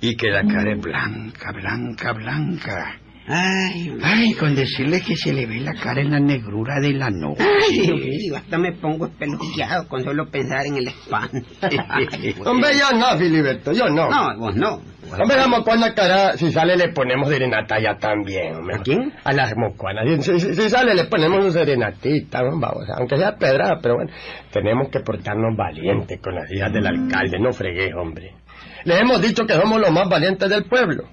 y 0.00 0.16
que 0.16 0.30
la 0.30 0.42
cara 0.42 0.72
es 0.72 0.80
blanca, 0.80 1.52
blanca, 1.52 2.12
blanca. 2.12 3.00
Ay, 3.28 3.94
Ay, 4.02 4.32
con 4.34 4.54
decirle 4.54 5.00
que 5.02 5.14
se 5.14 5.32
le 5.32 5.44
ve 5.46 5.60
la 5.60 5.74
cara 5.74 6.00
en 6.00 6.10
la 6.10 6.18
negrura 6.20 6.80
de 6.80 6.92
la 6.94 7.10
noche. 7.10 7.42
ay, 7.44 7.80
Dios 7.80 8.00
mío, 8.00 8.36
hasta 8.36 8.56
me 8.58 8.72
pongo 8.72 9.06
espeluqueado 9.06 9.86
con 9.88 10.02
solo 10.02 10.30
pensar 10.30 10.64
en 10.66 10.76
el 10.78 10.88
espanto. 10.88 11.36
Hombre, 12.46 12.70
yo 12.78 12.96
no, 12.98 13.18
Filiberto, 13.18 13.72
yo 13.72 13.86
no. 13.88 14.08
No, 14.08 14.38
vos 14.38 14.56
no. 14.56 14.80
Hombre, 15.10 15.36
la 15.38 15.46
mocuana 15.48 15.94
cara, 15.94 16.36
si 16.36 16.50
sale 16.52 16.76
le 16.76 16.88
ponemos 16.92 17.28
serenata 17.28 17.78
ya 17.80 17.96
también, 17.98 18.56
hombre. 18.56 18.76
¿A 18.76 18.78
quién? 18.80 19.12
A 19.24 19.32
las 19.32 19.54
mocuanas. 19.56 20.04
Si, 20.24 20.38
si- 20.40 20.54
si 20.54 20.68
sale 20.70 20.94
le 20.94 21.04
ponemos 21.04 21.44
un 21.44 21.52
serenatita, 21.52 22.42
vamos, 22.42 22.84
aunque 22.96 23.16
sea 23.16 23.36
pedrada, 23.36 23.78
pero 23.82 23.94
bueno, 23.96 24.10
tenemos 24.52 24.88
que 24.90 25.00
portarnos 25.00 25.56
valientes 25.56 26.20
con 26.20 26.34
las 26.34 26.50
hijas 26.52 26.72
del 26.72 26.86
alcalde, 26.86 27.38
no 27.38 27.52
fregué, 27.52 27.94
hombre. 27.94 28.32
Les 28.84 29.00
hemos 29.00 29.20
dicho 29.22 29.44
que 29.46 29.54
somos 29.54 29.80
los 29.80 29.90
más 29.90 30.08
valientes 30.08 30.48
del 30.50 30.64
pueblo. 30.64 31.04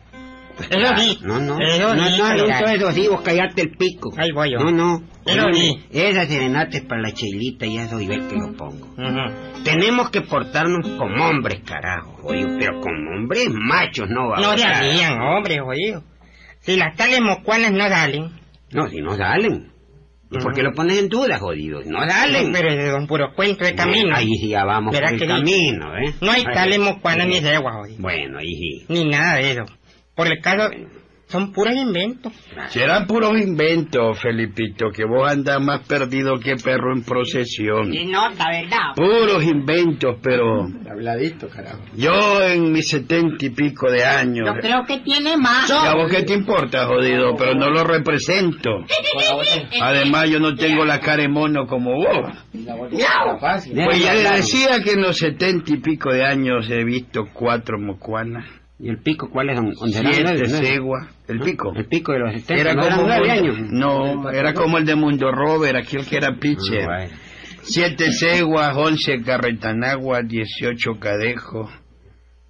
Eso 0.58 0.98
sí. 0.98 1.20
No, 1.24 1.40
no, 1.40 1.60
Eso 1.60 1.96
no, 1.96 2.08
sí, 2.08 2.18
no, 2.18 2.34
no, 2.34 2.46
eso, 2.46 2.66
eso 2.66 2.92
sí, 2.92 3.08
vos 3.08 3.22
callate 3.22 3.62
el 3.62 3.72
pico. 3.72 4.14
Ahí 4.18 4.32
voy 4.32 4.52
yo. 4.52 4.60
No, 4.60 4.72
no. 4.72 5.04
Oye, 5.26 5.54
sí. 5.54 5.86
Esa 5.92 6.26
serenata 6.26 6.78
es 6.78 6.84
para 6.84 7.02
la 7.02 7.12
chilita 7.12 7.66
y 7.66 7.78
eso 7.78 8.00
y 8.00 8.08
ver 8.08 8.28
que 8.28 8.36
lo 8.36 8.54
pongo. 8.54 8.88
Ujú. 8.88 9.64
Tenemos 9.64 10.10
que 10.12 10.22
portarnos 10.22 10.88
como 10.98 11.30
hombres, 11.30 11.62
carajo, 11.66 12.20
oye, 12.24 12.46
pero 12.60 12.80
como 12.80 13.18
hombres 13.18 13.50
machos, 13.52 14.10
no 14.10 14.30
va 14.30 14.40
No 14.40 14.58
se 14.58 14.66
alían, 14.66 15.20
hombre, 15.20 15.60
jodido. 15.60 16.04
Si 16.62 16.78
las 16.78 16.96
tales 16.96 17.22
mocuanas 17.22 17.72
no 17.72 17.88
salen. 17.90 18.32
No, 18.72 18.88
si 18.88 19.02
no 19.02 19.16
salen. 19.16 19.72
¿Y 20.32 20.40
por 20.40 20.54
qué 20.54 20.64
lo 20.64 20.74
pones 20.74 20.98
en 21.00 21.08
duda, 21.08 21.38
jodido? 21.38 21.82
No 21.86 22.08
salen. 22.08 22.52
Pero 22.52 22.70
es 22.70 22.78
de 22.78 22.94
un 22.94 23.08
puro 23.08 23.34
cuento 23.36 23.64
de 23.64 23.76
camino. 23.76 24.16
Ahí 24.16 24.28
sí 24.40 24.50
ya 24.50 24.66
vamos 24.66 24.96
por 24.96 25.12
el 25.12 25.20
sí. 25.20 25.28
camino, 25.28 25.96
¿eh? 25.98 26.14
No 26.22 26.32
hay 26.32 26.44
tales 26.44 26.76
sí. 26.76 26.82
mocuanas 26.82 27.28
ni 27.28 27.40
ceguas, 27.40 27.76
jodido. 27.76 28.02
Bueno, 28.02 28.40
ahí 28.40 28.56
sí. 28.56 28.86
Ni 28.90 29.06
nada 29.06 29.36
de 29.36 29.52
eso. 29.52 29.66
Por 30.16 30.28
el 30.28 30.42
caso, 30.42 30.70
son 31.28 31.52
puros 31.52 31.76
inventos. 31.76 32.32
Serán 32.70 33.08
puros 33.08 33.34
inventos, 33.42 34.20
Felipito, 34.20 34.90
que 34.92 35.06
vos 35.06 35.30
andás 35.30 35.60
más 35.60 35.82
perdido 35.88 36.36
que 36.40 36.56
perro 36.56 36.94
en 36.94 37.04
procesión. 37.04 37.90
nota, 38.12 38.46
¿verdad? 38.50 38.94
Puros 38.96 39.44
inventos, 39.44 40.18
pero 40.22 40.68
Habladito, 40.90 41.50
carajo. 41.50 41.80
yo 41.96 42.42
en 42.44 42.72
mis 42.72 42.88
setenta 42.88 43.44
y 43.44 43.50
pico 43.50 43.90
de 43.90 44.06
años... 44.06 44.48
Yo 44.48 44.62
creo 44.62 44.86
que 44.88 45.00
tiene 45.00 45.36
más. 45.36 45.70
¿Y 45.70 45.74
a 45.74 45.96
vos 45.96 46.12
qué 46.12 46.24
te 46.24 46.34
importa, 46.34 46.86
jodido? 46.86 47.36
Pero 47.36 47.56
no 47.56 47.70
lo 47.72 47.84
represento. 47.84 48.70
Además, 49.82 50.30
yo 50.30 50.40
no 50.40 50.56
tengo 50.56 50.86
la 50.86 51.00
cara 51.00 51.24
de 51.24 51.28
mono 51.30 51.66
como 51.66 51.96
vos. 51.96 52.34
Pues 52.54 54.04
ya 54.04 54.14
le 54.14 54.30
decía 54.38 54.80
que 54.84 54.92
en 54.92 55.02
los 55.02 55.18
setenta 55.18 55.74
y 55.74 55.78
pico 55.78 56.12
de 56.14 56.24
años 56.24 56.70
he 56.70 56.84
visto 56.84 57.26
cuatro 57.34 57.80
mocuanas, 57.80 58.46
¿Y 58.78 58.90
el 58.90 58.98
pico 59.00 59.30
cuál 59.30 59.50
es? 59.50 59.60
Siete 59.94 60.48
ceguas. 60.48 61.08
¿El 61.28 61.40
pico? 61.40 61.74
El 61.74 61.86
pico 61.86 62.12
de 62.12 62.20
los 62.20 62.34
70. 62.34 62.62
Era 62.62 62.74
¿no 62.74 62.82
como 62.82 63.08
eran 63.08 63.30
años? 63.30 63.58
No, 63.72 64.30
era 64.30 64.54
como 64.54 64.78
el 64.78 64.86
de 64.86 64.96
Mundo 64.96 65.32
Robert, 65.32 65.78
aquel 65.78 66.06
que 66.06 66.18
era 66.18 66.36
pitcher. 66.38 67.10
Siete 67.62 68.12
ceguas, 68.12 68.76
once 68.76 69.22
carretanagua, 69.24 70.22
dieciocho 70.22 71.00
cadejos, 71.00 71.72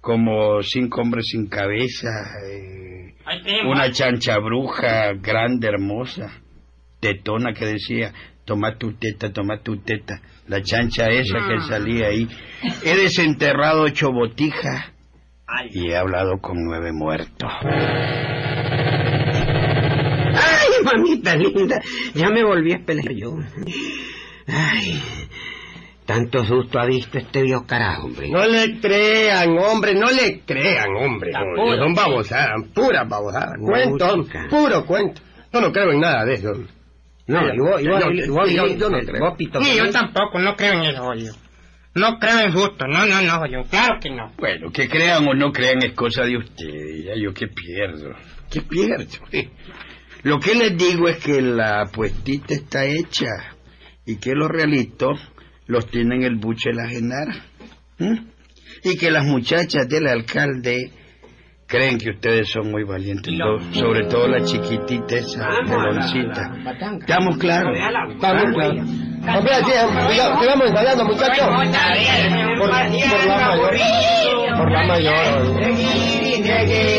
como 0.00 0.62
cinco 0.62 1.00
hombres 1.00 1.26
sin 1.30 1.48
cabeza, 1.48 2.08
eh, 2.46 3.14
una 3.66 3.90
chancha 3.90 4.38
bruja 4.38 5.14
grande, 5.14 5.68
hermosa, 5.68 6.42
tetona 7.00 7.54
que 7.54 7.64
decía, 7.64 8.12
toma 8.44 8.76
tu 8.76 8.92
teta, 8.94 9.32
toma 9.32 9.62
tu 9.62 9.78
teta, 9.78 10.20
la 10.48 10.60
chancha 10.60 11.06
esa 11.06 11.38
que 11.48 11.60
salía 11.62 12.08
ahí. 12.08 12.28
He 12.84 12.94
desenterrado 12.96 13.84
ocho 13.84 14.12
botijas 14.12 14.92
y 15.70 15.90
he 15.90 15.96
hablado 15.96 16.38
con 16.40 16.64
nueve 16.64 16.92
muertos. 16.92 17.50
Ay, 20.38 20.68
mamita 20.84 21.34
linda, 21.36 21.80
ya 22.14 22.28
me 22.30 22.44
volví 22.44 22.72
a 22.72 22.78
pelear 22.84 23.12
yo. 23.12 23.36
Ay, 24.48 25.00
tanto 26.04 26.44
susto 26.44 26.78
ha 26.78 26.86
visto 26.86 27.18
este 27.18 27.42
viejo 27.42 27.66
carajo, 27.66 28.06
hombre. 28.06 28.28
No 28.30 28.46
le 28.46 28.78
crean, 28.80 29.56
hombre, 29.58 29.94
no 29.94 30.10
le 30.10 30.40
crean, 30.40 30.94
hombre. 30.96 31.32
Tampoco. 31.32 31.76
Son 31.76 31.94
babosadas, 31.94 32.62
puras 32.74 33.08
babosadas. 33.08 33.54
Cuento, 33.60 34.16
Música. 34.16 34.46
puro 34.50 34.84
cuento. 34.86 35.20
Yo 35.52 35.60
no 35.60 35.72
creo 35.72 35.92
en 35.92 36.00
nada 36.00 36.24
de 36.24 36.34
eso. 36.34 36.52
No, 37.28 37.40
y 37.52 37.58
vos, 37.58 37.70
vos, 37.70 37.82
No, 37.84 38.12
yo- 38.12 38.66
yo 38.76 38.88
no 38.90 38.98
creo. 39.00 39.36
Sí, 39.62 39.76
yo 39.76 39.90
tampoco, 39.90 40.38
no 40.38 40.54
creo 40.54 40.74
en 40.74 40.82
eso, 40.82 41.02
jodido. 41.02 41.34
No 41.96 42.18
creo 42.18 42.40
en 42.40 42.52
susto, 42.52 42.86
no, 42.86 43.06
no, 43.06 43.22
no, 43.22 43.38
jodido. 43.38 43.64
Claro 43.64 43.98
que 44.00 44.10
no. 44.10 44.30
Bueno, 44.36 44.70
que 44.70 44.86
crean 44.86 45.26
o 45.26 45.32
no 45.32 45.50
crean 45.50 45.82
es 45.82 45.94
cosa 45.94 46.24
de 46.24 46.36
ustedes. 46.36 47.06
Ya 47.06 47.12
yo 47.16 47.32
qué 47.32 47.46
pierdo. 47.48 48.14
¿Qué 48.50 48.60
pierdo? 48.60 49.06
Lo 50.22 50.38
que 50.38 50.54
les 50.54 50.76
digo 50.76 51.08
es 51.08 51.16
que 51.16 51.40
la 51.40 51.82
apuestita 51.82 52.52
está 52.52 52.84
hecha 52.84 53.30
y 54.04 54.16
que 54.16 54.34
los 54.34 54.48
realitos 54.48 55.18
los 55.66 55.86
tienen 55.90 56.22
el 56.22 56.36
buche 56.36 56.68
de 56.70 56.76
la 56.76 56.88
genara. 56.88 57.34
Y 58.84 58.98
que 58.98 59.10
las 59.10 59.24
muchachas 59.24 59.88
del 59.88 60.06
alcalde 60.06 60.92
creen 61.66 61.96
que 61.96 62.10
ustedes 62.10 62.50
son 62.50 62.70
muy 62.70 62.84
valientes, 62.84 63.32
sobre 63.72 64.04
todo 64.04 64.28
la 64.28 64.44
chiquitita 64.44 65.16
esa, 65.16 65.48
peloncita. 65.66 66.52
¿Estamos 67.00 67.38
claros? 67.38 67.76
Estamos 68.14 68.54
claros. 68.54 69.15
Hombre, 69.34 69.54
así, 69.54 69.72
sigamos 70.40 70.66
ensayando, 70.68 71.04
muchachos. 71.04 71.46
Por, 72.58 72.68
por 72.68 72.70
la 72.70 72.84
mayor. 73.38 73.76
Por 74.56 74.70
la 74.72 74.86
mayor. 74.86 75.60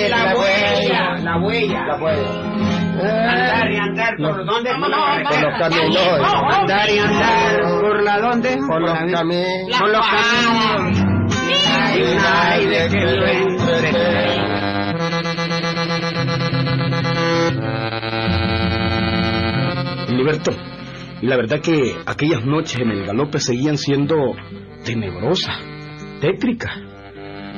La 0.10 0.36
huella, 0.36 1.16
la 1.24 1.38
huella. 1.38 1.86
La 1.88 1.96
huella. 1.98 2.30
Andar 3.00 3.72
y 3.72 3.78
andar 3.78 4.16
por 4.18 4.46
dónde? 4.46 4.72
Por 4.72 4.90
los 4.90 5.60
caminos. 5.60 6.08
Andar 6.52 6.90
y 6.90 6.98
andar 7.00 7.62
por 7.82 8.04
la 8.04 8.18
dónde? 8.20 8.58
Por 8.68 8.82
los 8.82 8.94
caminos. 9.12 9.80
Por 9.80 9.90
los 9.90 10.06
caminos. 10.06 11.04
Ay, 12.30 12.66
de 12.66 12.88
que 12.90 13.00
lo 13.00 13.28
entre- 13.28 14.48
Liberto, 20.10 20.52
y 21.22 21.26
la 21.26 21.36
verdad 21.36 21.62
que 21.62 21.96
aquellas 22.06 22.46
noches 22.46 22.80
en 22.80 22.92
el 22.92 23.06
galope 23.06 23.40
seguían 23.40 23.78
siendo 23.78 24.36
tenebrosas, 24.86 25.58
tétricas. 26.22 26.72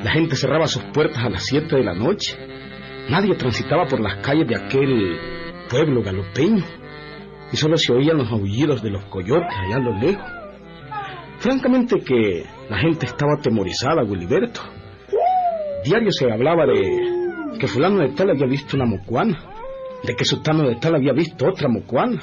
La 0.03 0.11
gente 0.11 0.35
cerraba 0.35 0.67
sus 0.67 0.83
puertas 0.93 1.23
a 1.23 1.29
las 1.29 1.45
7 1.45 1.75
de 1.75 1.83
la 1.83 1.93
noche. 1.93 2.37
Nadie 3.09 3.35
transitaba 3.35 3.85
por 3.85 3.99
las 3.99 4.25
calles 4.25 4.47
de 4.47 4.55
aquel 4.55 5.17
pueblo 5.69 6.01
galopeño. 6.01 6.63
Y 7.51 7.57
solo 7.57 7.75
se 7.75 7.91
oían 7.91 8.17
los 8.17 8.31
aullidos 8.31 8.81
de 8.81 8.91
los 8.91 9.03
coyotes 9.05 9.49
allá 9.49 9.75
a 9.75 9.79
lo 9.79 9.99
lejos. 9.99 10.31
Francamente 11.39 11.99
que 11.99 12.45
la 12.69 12.77
gente 12.77 13.07
estaba 13.07 13.33
atemorizada, 13.37 14.03
Wiliberto. 14.03 14.61
Diario 15.83 16.11
se 16.11 16.31
hablaba 16.31 16.65
de 16.65 17.57
que 17.59 17.67
fulano 17.67 17.99
de 17.99 18.09
tal 18.09 18.29
había 18.29 18.45
visto 18.45 18.77
una 18.77 18.85
mocuana, 18.85 19.37
de 20.03 20.15
que 20.15 20.23
sultano 20.23 20.67
de 20.67 20.75
tal 20.75 20.95
había 20.95 21.13
visto 21.13 21.45
otra 21.47 21.67
mocuana. 21.67 22.21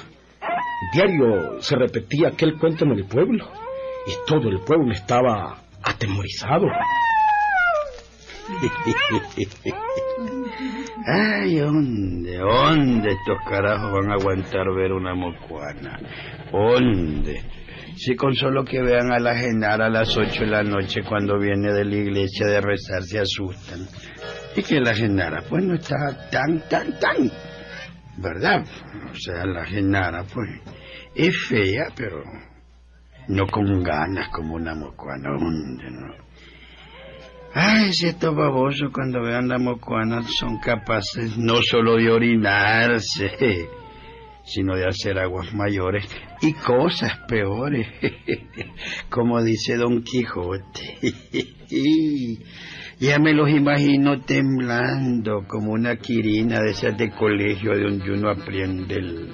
Diario 0.93 1.61
se 1.61 1.77
repetía 1.77 2.29
aquel 2.29 2.59
cuento 2.59 2.85
en 2.85 2.93
el 2.93 3.05
pueblo 3.07 3.49
y 4.07 4.13
todo 4.27 4.49
el 4.49 4.61
pueblo 4.61 4.93
estaba 4.93 5.59
atemorizado. 5.83 6.67
Ay, 11.07 11.57
¿dónde? 11.57 12.37
¿Dónde 12.37 13.11
estos 13.11 13.39
carajos 13.49 13.93
van 13.93 14.11
a 14.11 14.15
aguantar 14.15 14.67
ver 14.75 14.93
una 14.93 15.15
mocuana? 15.15 15.99
¿Dónde? 16.53 17.43
Si 17.97 18.15
con 18.15 18.35
solo 18.35 18.65
que 18.65 18.83
vean 18.83 19.11
a 19.13 19.19
la 19.19 19.35
Genara 19.37 19.87
a 19.87 19.91
las 19.91 20.17
ocho 20.17 20.41
de 20.41 20.51
la 20.51 20.63
noche 20.63 21.03
cuando 21.03 21.39
viene 21.39 21.73
de 21.73 21.85
la 21.85 21.97
iglesia 21.97 22.47
de 22.47 22.61
rezar 22.61 23.03
se 23.03 23.21
asustan. 23.21 23.87
Y 24.55 24.63
que 24.63 24.81
la 24.81 24.95
Genara 24.95 25.43
pues 25.49 25.65
no 25.65 25.75
está 25.75 26.29
tan, 26.31 26.61
tan, 26.69 26.99
tan. 26.99 27.31
¿Verdad? 28.19 28.65
O 29.11 29.15
sea, 29.15 29.45
la 29.45 29.65
Genara 29.65 30.25
pues 30.25 30.49
es 31.15 31.37
fea, 31.49 31.89
pero 31.95 32.23
no 33.29 33.47
con 33.47 33.83
ganas 33.83 34.29
como 34.31 34.55
una 34.55 34.75
mocuana. 34.75 35.31
¿Dónde 35.39 35.91
no? 35.91 36.27
Ay, 37.59 37.93
si 37.93 38.07
estos 38.07 38.37
babosos 38.37 38.91
cuando 38.93 39.23
vean 39.23 39.49
la 39.49 39.59
mocuana 39.59 40.23
son 40.23 40.59
capaces 40.59 41.39
no 41.39 41.63
solo 41.63 41.97
de 41.97 42.11
orinarse, 42.11 43.69
sino 44.45 44.77
de 44.77 44.87
hacer 44.87 45.19
aguas 45.19 45.55
mayores 45.55 46.07
y 46.43 46.53
cosas 46.53 47.19
peores, 47.27 47.89
como 49.11 49.43
dice 49.43 49.77
Don 49.77 50.03
Quijote. 50.03 50.99
Ya 52.99 53.19
me 53.19 53.33
los 53.35 53.51
imagino 53.51 54.23
temblando 54.23 55.47
como 55.47 55.73
una 55.73 55.97
quirina 55.97 56.61
de 56.61 56.71
esas 56.71 56.97
de 56.97 57.11
colegio 57.11 57.73
de 57.73 57.83
donde 57.83 58.11
uno 58.11 58.31
aprende 58.31 58.95
el, 58.95 59.29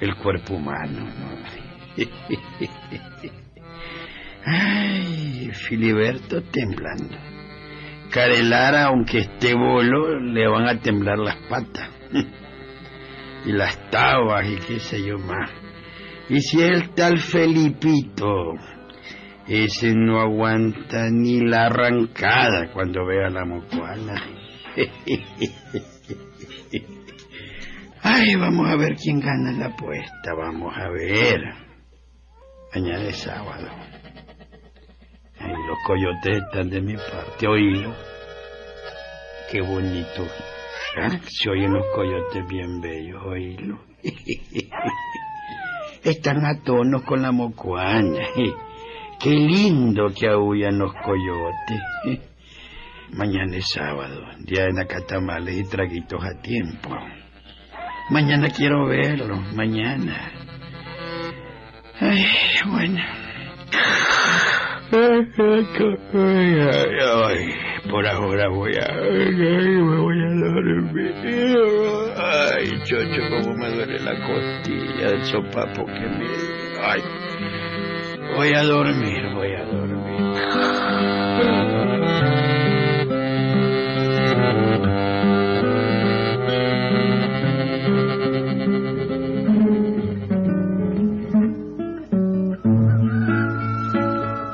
el 0.00 0.16
cuerpo 0.16 0.54
humano. 0.54 1.04
¿no? 1.04 1.40
Ay, 4.44 5.50
Filiberto 5.52 6.42
temblando. 6.42 7.16
Carelara, 8.10 8.86
aunque 8.86 9.18
esté 9.18 9.54
bolo, 9.54 10.18
le 10.18 10.48
van 10.48 10.66
a 10.66 10.80
temblar 10.80 11.18
las 11.18 11.36
patas. 11.48 11.90
y 13.46 13.52
las 13.52 13.90
tabas 13.90 14.46
y 14.48 14.56
qué 14.56 14.80
sé 14.80 15.04
yo 15.04 15.18
más. 15.18 15.50
Y 16.28 16.40
si 16.40 16.60
el 16.62 16.90
tal 16.90 17.18
Felipito, 17.18 18.54
ese 19.50 19.94
no 19.96 20.20
aguanta 20.20 21.10
ni 21.10 21.40
la 21.40 21.66
arrancada 21.66 22.70
cuando 22.72 23.04
vea 23.04 23.28
la 23.30 23.44
mocuana. 23.44 24.14
Ay, 28.00 28.36
vamos 28.36 28.70
a 28.70 28.76
ver 28.76 28.94
quién 28.94 29.18
gana 29.18 29.50
la 29.50 29.66
apuesta, 29.66 30.34
vamos 30.38 30.72
a 30.76 30.88
ver. 30.90 31.40
Mañana 32.72 33.08
es 33.08 33.16
sábado. 33.16 33.68
Ay, 35.40 35.52
los 35.66 35.78
coyotes 35.84 36.44
están 36.44 36.70
de 36.70 36.80
mi 36.80 36.94
parte, 36.94 37.48
oílo. 37.48 37.92
Qué 39.50 39.62
bonito. 39.62 40.28
¿Ah? 40.96 41.18
Se 41.26 41.50
oyen 41.50 41.72
los 41.72 41.86
coyotes 41.92 42.46
bien 42.48 42.80
bellos, 42.80 43.20
oílo. 43.24 43.80
Están 46.04 46.46
a 46.46 46.62
tono 46.62 47.02
con 47.02 47.20
la 47.20 47.32
mocuaña. 47.32 48.28
Qué 49.20 49.28
lindo 49.28 50.06
que 50.18 50.28
aullan 50.28 50.78
los 50.78 50.94
coyotes. 50.94 51.80
Mañana 53.12 53.54
es 53.58 53.68
sábado, 53.68 54.22
día 54.38 54.64
de 54.64 54.72
nacatamales 54.72 55.58
y 55.58 55.68
traguitos 55.68 56.24
a 56.24 56.40
tiempo. 56.40 56.88
Mañana 58.08 58.48
quiero 58.48 58.86
verlo, 58.86 59.36
mañana. 59.54 60.32
Ay, 62.00 62.24
bueno. 62.66 62.98
Ay, 64.92 65.26
ay, 66.14 66.90
ay, 67.02 67.90
por 67.90 68.06
ahora 68.06 68.48
voy 68.48 68.72
a... 68.74 68.86
Ay, 68.86 69.34
me 69.34 69.96
voy 69.98 70.16
a 70.18 70.30
dormir. 70.34 71.14
Ay, 72.16 72.68
chocho, 72.86 73.20
cómo 73.28 73.54
me 73.54 73.68
duele 73.68 74.00
la 74.00 74.14
costilla 74.26 75.10
del 75.10 75.24
sopapo 75.24 75.84
que 75.84 76.06
me... 76.06 76.26
Ay, 76.82 77.02
voy 78.36 78.54
a 78.54 78.62
dormir, 78.62 79.22
voy 79.34 79.52
a 79.54 79.64
dormir. 79.64 79.90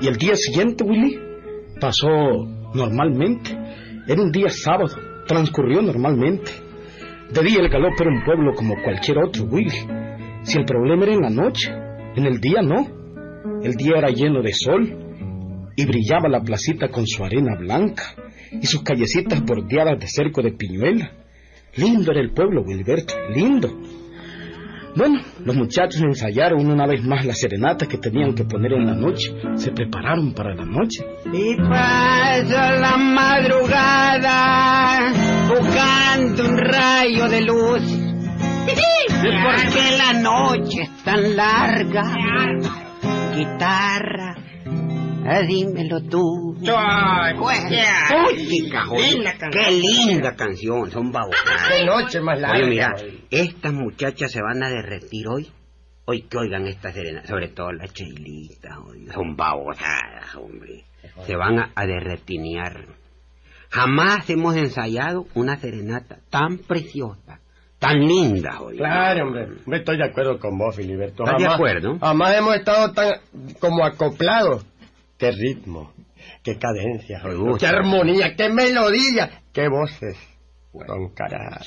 Y 0.00 0.08
el 0.08 0.16
día 0.16 0.36
siguiente, 0.36 0.84
Willy, 0.84 1.18
pasó 1.80 2.08
normalmente. 2.74 3.50
Era 4.06 4.22
un 4.22 4.30
día 4.30 4.48
sábado, 4.50 4.94
transcurrió 5.26 5.82
normalmente. 5.82 6.52
De 7.32 7.42
día 7.42 7.60
el 7.60 7.68
galope 7.68 8.04
era 8.04 8.12
un 8.12 8.24
pueblo 8.24 8.52
como 8.54 8.80
cualquier 8.84 9.18
otro, 9.18 9.44
Willy. 9.46 9.86
Si 10.42 10.58
el 10.58 10.64
problema 10.64 11.04
era 11.04 11.14
en 11.14 11.22
la 11.22 11.30
noche, 11.30 11.72
en 12.14 12.24
el 12.24 12.40
día 12.40 12.62
no. 12.62 13.05
El 13.62 13.74
día 13.74 13.98
era 13.98 14.08
lleno 14.08 14.42
de 14.42 14.52
sol 14.52 14.96
y 15.76 15.84
brillaba 15.84 16.28
la 16.28 16.40
placita 16.40 16.88
con 16.88 17.06
su 17.06 17.24
arena 17.24 17.56
blanca 17.58 18.14
y 18.52 18.66
sus 18.66 18.82
callecitas 18.82 19.42
bordeadas 19.44 19.98
de 19.98 20.06
cerco 20.06 20.42
de 20.42 20.52
piñuela. 20.52 21.12
Lindo 21.76 22.12
era 22.12 22.20
el 22.20 22.32
pueblo, 22.32 22.62
Wilberto, 22.62 23.14
lindo. 23.34 23.68
Bueno, 24.96 25.20
los 25.44 25.54
muchachos 25.54 26.00
ensayaron 26.00 26.66
una 26.70 26.86
vez 26.86 27.04
más 27.04 27.26
la 27.26 27.34
serenata 27.34 27.86
que 27.86 27.98
tenían 27.98 28.34
que 28.34 28.44
poner 28.44 28.72
en 28.72 28.86
la 28.86 28.94
noche. 28.94 29.30
Se 29.56 29.70
prepararon 29.72 30.32
para 30.32 30.54
la 30.54 30.64
noche. 30.64 31.04
Y 31.34 31.54
pasa 31.56 32.72
la 32.78 32.96
madrugada 32.96 34.32
buscando 35.48 36.44
un 36.46 36.56
rayo 36.56 37.28
de 37.28 37.42
luz. 37.42 37.82
Porque 38.66 39.96
la 39.98 40.14
noche 40.22 40.82
es 40.82 41.04
tan 41.04 41.36
larga. 41.36 42.85
Guitarra, 43.36 44.34
ah, 45.26 45.42
dímelo 45.46 46.00
tú. 46.08 46.56
Uy, 46.58 46.64
cajón, 48.70 48.98
qué 49.52 49.70
linda 49.72 50.34
canción, 50.34 50.90
son 50.90 51.12
babosadas. 51.12 51.68
Qué 51.68 51.84
noche 51.84 52.22
más 52.22 52.40
larga. 52.40 52.56
Oye, 52.56 52.66
mira, 52.66 52.94
estas 53.30 53.74
muchachas 53.74 54.32
se 54.32 54.40
van 54.40 54.62
a 54.62 54.70
derretir 54.70 55.28
hoy. 55.28 55.52
Hoy 56.06 56.22
que 56.22 56.38
oigan 56.38 56.66
esta 56.66 56.90
serena, 56.92 57.26
sobre 57.26 57.48
todo 57.48 57.72
las 57.72 57.92
chilitas, 57.92 58.74
oiga, 58.78 59.12
son 59.12 59.36
babosadas, 59.36 60.34
hombre. 60.36 60.86
Se 61.26 61.36
van 61.36 61.58
a, 61.58 61.72
a 61.74 61.84
derretinear. 61.84 62.86
Jamás 63.68 64.30
hemos 64.30 64.56
ensayado 64.56 65.26
una 65.34 65.58
serenata 65.58 66.20
tan 66.30 66.56
preciosa, 66.56 67.40
tan 67.78 67.98
linda, 68.00 68.60
oiga. 68.60 68.78
Claro, 68.78 69.26
hombre. 69.26 69.48
Me 69.66 69.78
estoy 69.78 69.96
de 69.98 70.04
acuerdo 70.04 70.38
con 70.38 70.56
vos, 70.58 70.74
Filiberto. 70.76 71.24
¿Estás 71.24 71.38
de 71.38 71.44
Jamás- 71.44 71.54
acuerdo? 71.54 71.98
Jamás 71.98 72.36
hemos 72.38 72.56
estado 72.56 72.92
tan 72.92 73.14
como 73.60 73.84
acoplados. 73.84 74.64
Qué 75.18 75.30
ritmo, 75.30 75.92
qué 76.42 76.58
cadencia, 76.58 77.20
qué 77.58 77.66
armonía, 77.66 78.34
qué 78.36 78.48
melodía, 78.50 79.42
qué 79.52 79.68
voces. 79.68 80.16
Con 80.72 81.08
cara. 81.14 81.60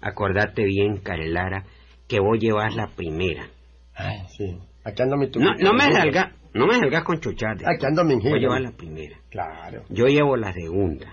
Acordate 0.00 0.64
bien, 0.64 0.98
Carelara, 0.98 1.64
que 2.06 2.20
vos 2.20 2.38
llevas 2.38 2.74
la 2.76 2.88
primera. 2.94 3.46
Ay, 3.94 4.18
sí. 4.36 4.56
Aquí 4.84 5.02
ando 5.02 5.16
mi 5.16 5.28
No, 5.28 5.54
no 5.58 5.72
me 5.72 5.92
salgas, 5.92 6.32
no 6.52 6.66
me 6.66 6.74
salgas 6.74 7.02
con 7.04 7.18
chuchate. 7.20 7.64
Aquí 7.66 7.86
ando 7.86 8.04
mi 8.04 8.14
Vos 8.14 8.22
giro. 8.22 8.36
llevas 8.36 8.60
la 8.60 8.70
primera. 8.72 9.16
Claro. 9.30 9.82
Yo 9.88 10.06
llevo 10.06 10.36
la 10.36 10.52
segunda. 10.52 11.06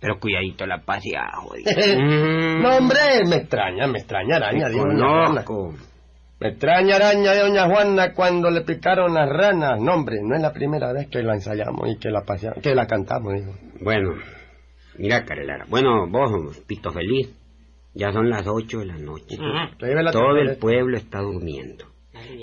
Pero 0.00 0.18
cuidadito 0.20 0.66
la 0.66 0.78
paseada. 0.78 1.40
Mm. 1.40 2.62
No, 2.62 2.76
hombre, 2.76 2.98
me 3.28 3.36
extraña, 3.36 3.86
me 3.86 3.98
extraña 3.98 4.36
araña, 4.36 4.70
conozco. 4.70 5.74
Me 6.40 6.50
extraña 6.50 6.96
araña 6.96 7.32
de 7.32 7.40
doña 7.40 7.66
Juana 7.66 8.14
cuando 8.14 8.50
le 8.50 8.60
picaron 8.60 9.12
las 9.12 9.28
ranas. 9.28 9.80
No, 9.80 9.94
hombre, 9.94 10.18
no 10.22 10.36
es 10.36 10.42
la 10.42 10.52
primera 10.52 10.92
vez 10.92 11.08
que 11.08 11.22
la 11.22 11.34
ensayamos 11.34 11.88
y 11.88 11.98
que 11.98 12.10
la 12.10 12.22
paseamos, 12.22 12.62
que 12.62 12.74
la 12.74 12.86
cantamos, 12.86 13.34
dijo. 13.34 13.52
Bueno, 13.80 14.10
mira, 14.98 15.24
Carelara. 15.24 15.64
Bueno, 15.68 16.06
vos, 16.08 16.62
Pito 16.66 16.92
Feliz, 16.92 17.34
ya 17.94 18.12
son 18.12 18.30
las 18.30 18.46
ocho 18.46 18.78
de 18.78 18.86
la 18.86 18.98
noche. 18.98 19.36
Todo 20.12 20.36
el 20.36 20.56
pueblo 20.58 20.96
está 20.96 21.20
durmiendo. 21.20 21.86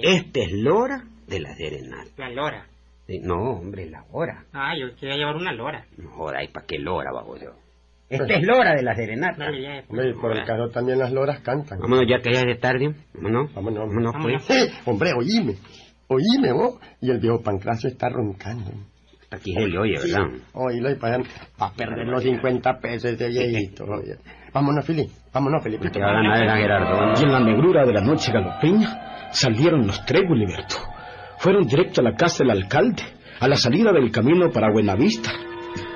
Esta 0.04 0.40
es 0.42 0.52
la 0.52 0.74
hora 0.74 1.04
de 1.28 1.40
la 1.40 1.56
serenata. 1.56 2.12
La 2.18 2.30
lora. 2.32 2.66
Sí, 3.08 3.20
No, 3.20 3.60
hombre, 3.60 3.90
la 3.90 4.04
hora. 4.12 4.46
Ah, 4.52 4.74
yo 4.78 4.96
quería 4.96 5.16
llevar 5.16 5.36
una 5.36 5.54
lora. 5.54 5.86
No 5.98 6.10
joda, 6.10 6.44
¿y 6.44 6.48
para 6.48 6.66
qué 6.66 6.80
lora, 6.80 7.12
baboso? 7.12 7.54
Esta 8.10 8.34
es 8.36 8.44
la 8.44 8.58
hora 8.58 8.76
de 8.76 8.84
la 8.84 8.96
serenata. 8.96 9.46
Dale, 9.46 9.62
ya. 9.62 9.84
Hombre, 9.88 10.10
y 10.10 10.14
por 10.14 10.36
el 10.36 10.46
caso 10.46 10.70
también 10.70 11.00
las 11.00 11.12
loras 11.12 11.40
cantan. 11.42 11.80
Vámonos 11.80 12.06
ya 12.08 12.20
que 12.20 12.34
ya 12.34 12.42
es 12.42 12.46
de 12.46 12.56
tarde. 12.56 12.96
Vámonos. 13.14 13.54
Vámonos. 13.54 13.88
Vámonos, 13.88 14.16
pues. 14.22 14.50
Eh, 14.50 14.72
hombre, 14.86 15.12
oíme, 15.14 15.56
oíme 16.08 16.54
vos. 16.54 16.80
Y 17.02 17.12
el 17.12 17.20
viejo 17.20 17.42
Pancracio 17.42 17.90
está 17.90 18.10
roncando. 18.10 18.72
Aquí 19.32 19.54
se 19.54 19.68
le 19.68 19.78
oye, 19.78 19.98
¿verdad? 20.00 20.30
Oílo 20.54 20.92
y 20.92 20.96
para, 20.96 21.18
para 21.58 21.74
perder 21.74 22.08
los 22.08 22.24
50 22.24 22.80
pesos 22.80 23.12
ese 23.12 23.28
viejito. 23.28 23.86
oye. 23.88 24.16
Vámonos, 24.54 24.86
Fili. 24.86 25.08
Vámonos, 25.34 25.64
Felipito. 25.64 26.00
Y 26.00 27.24
en 27.24 27.32
la 27.32 27.40
negrura 27.40 27.86
de 27.86 27.94
la 27.94 28.02
noche 28.02 28.32
galopeña 28.32 29.30
salieron 29.32 29.86
los 29.86 30.04
tres, 30.06 30.24
Wiliberto. 30.30 30.76
Fueron 31.46 31.68
directo 31.68 32.02
a 32.02 32.04
la 32.04 32.16
casa 32.16 32.38
del 32.40 32.50
alcalde, 32.50 33.04
a 33.40 33.48
la 33.48 33.56
salida 33.56 33.92
del 33.92 34.10
camino 34.10 34.50
para 34.50 34.72
Buenavista. 34.72 35.30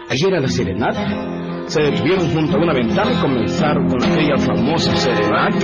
Allí 0.08 0.28
era 0.28 0.40
la 0.40 0.48
serenata. 0.48 1.66
Se 1.66 1.82
detuvieron 1.82 2.30
junto 2.30 2.56
a 2.56 2.60
una 2.62 2.72
ventana 2.72 3.12
y 3.12 3.16
comenzaron 3.16 3.88
con 3.88 4.04
aquella 4.04 4.38
famosa 4.38 4.96
serenata. 4.96 5.58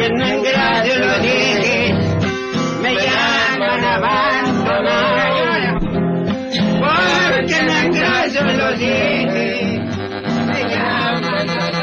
Me 2.82 2.96
llaman 2.96 3.84
a 3.84 3.96
abandonar. 3.98 5.80
Porque 6.82 7.56
en 7.56 7.70
el 7.70 8.58
lo 8.58 8.72
dije, 8.72 9.80
me 10.48 10.62
llaman 10.68 11.48
a 11.48 11.76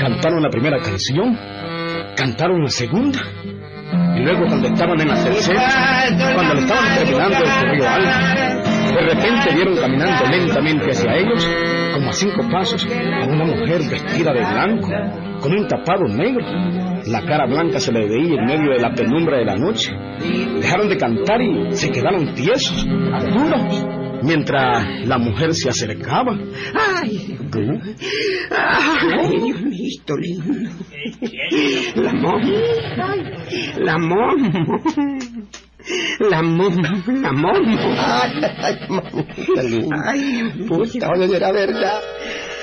Cantaron 0.00 0.42
la 0.42 0.50
primera 0.50 0.80
canción, 0.80 1.38
cantaron 2.14 2.62
la 2.62 2.70
segunda, 2.70 3.20
y 4.16 4.20
luego 4.20 4.46
cuando 4.46 4.68
estaban 4.68 5.00
en 5.00 5.08
la 5.08 5.24
tercera, 5.24 6.04
cuando 6.34 6.54
le 6.54 6.60
estaban 6.60 6.96
terminando 6.96 7.36
el 7.36 7.50
corrido 7.60 7.88
alto, 7.88 8.70
de 8.94 9.00
repente 9.00 9.54
vieron 9.54 9.76
caminando 9.76 10.24
lentamente 10.30 10.90
hacia 10.90 11.16
ellos, 11.16 11.48
como 11.94 12.10
a 12.10 12.12
cinco 12.12 12.48
pasos, 12.50 12.86
a 12.86 13.26
una 13.26 13.44
mujer 13.44 13.80
vestida 13.90 14.32
de 14.32 14.40
blanco, 14.40 14.88
con 15.40 15.52
un 15.52 15.66
tapado 15.66 16.04
negro. 16.04 16.44
La 17.06 17.20
cara 17.22 17.46
blanca 17.46 17.80
se 17.80 17.92
le 17.92 18.08
veía 18.08 18.40
en 18.40 18.46
medio 18.46 18.72
de 18.72 18.80
la 18.80 18.94
penumbra 18.94 19.38
de 19.38 19.44
la 19.44 19.56
noche. 19.56 19.92
Dejaron 20.60 20.88
de 20.88 20.96
cantar 20.96 21.42
y 21.42 21.72
se 21.72 21.90
quedaron 21.90 22.34
tiesos, 22.34 22.86
duros, 22.86 23.86
mientras 24.24 25.06
la 25.06 25.18
mujer 25.18 25.54
se 25.54 25.68
acercaba. 25.68 26.36
Ay, 26.74 27.38
ay, 28.50 29.40
Dios 29.40 29.60
mío, 29.62 30.16
lindo. 30.18 30.70
La 31.96 32.12
momo, 32.12 32.52
la 33.78 33.98
momo, 33.98 34.60
la 36.30 36.42
momo, 36.42 36.82
la 37.22 37.32
momo. 37.32 37.78
Ay, 37.98 38.32
ay, 38.62 38.76
mamita 38.88 39.62
linda. 39.62 39.96
Ay, 40.06 40.52
Puta, 40.66 41.10
oye, 41.10 41.36
era 41.36 41.52
verdad. 41.52 42.00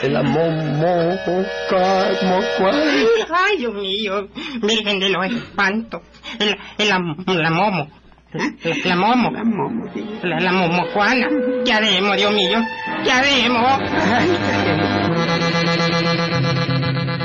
Amor, 0.04 0.52
mojo, 0.78 1.46
calmo, 1.70 2.40
cual. 2.58 3.08
Ay, 3.30 3.58
Dios 3.60 3.74
mío, 3.76 4.30
Virgen 4.64 5.00
de 5.00 5.10
los 5.10 5.26
Espantos. 5.28 6.02
La, 6.40 6.58
la, 6.86 7.00
la 7.36 7.52
momo. 7.52 8.01
La, 8.34 8.46
la 8.86 8.96
momo. 8.96 9.30
la 9.32 9.44
momo, 9.44 9.86
sí. 9.94 10.06
La, 10.24 10.40
la 10.40 10.52
momocuana. 10.54 11.28
Ya 11.66 11.82
demos, 11.82 12.16
Dios 12.16 12.34
mío. 12.34 12.60
Ya 13.04 13.22
demos. 13.22 13.80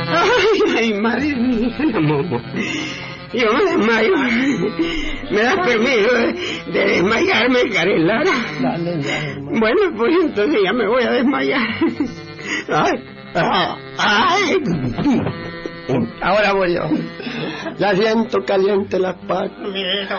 Ay, 0.09 0.77
ay, 0.77 0.95
madre 0.95 1.35
mía, 1.37 1.77
la 1.79 2.01
momo. 2.01 2.41
Yo 3.33 3.53
me 3.53 3.65
desmayo. 3.65 4.13
¿Me 5.31 5.43
das 5.43 5.57
permiso 5.67 6.15
de, 6.15 6.33
de 6.73 6.85
desmayarme, 6.87 7.69
Karen 7.73 8.07
Lara? 8.07 8.33
Dale, 8.61 8.93
hermano. 8.93 9.61
Bueno, 9.61 9.81
pues 9.97 10.13
entonces 10.23 10.61
ya 10.65 10.73
me 10.73 10.87
voy 10.89 11.03
a 11.03 11.11
desmayar. 11.11 11.61
Ay, 12.69 13.05
ah, 13.35 13.77
ay. 13.99 14.57
Ahora 16.21 16.53
voy 16.53 16.75
yo. 16.75 16.83
Ya 17.79 17.95
siento 17.95 18.45
caliente 18.45 18.99
las 18.99 19.17
patas. 19.27 19.69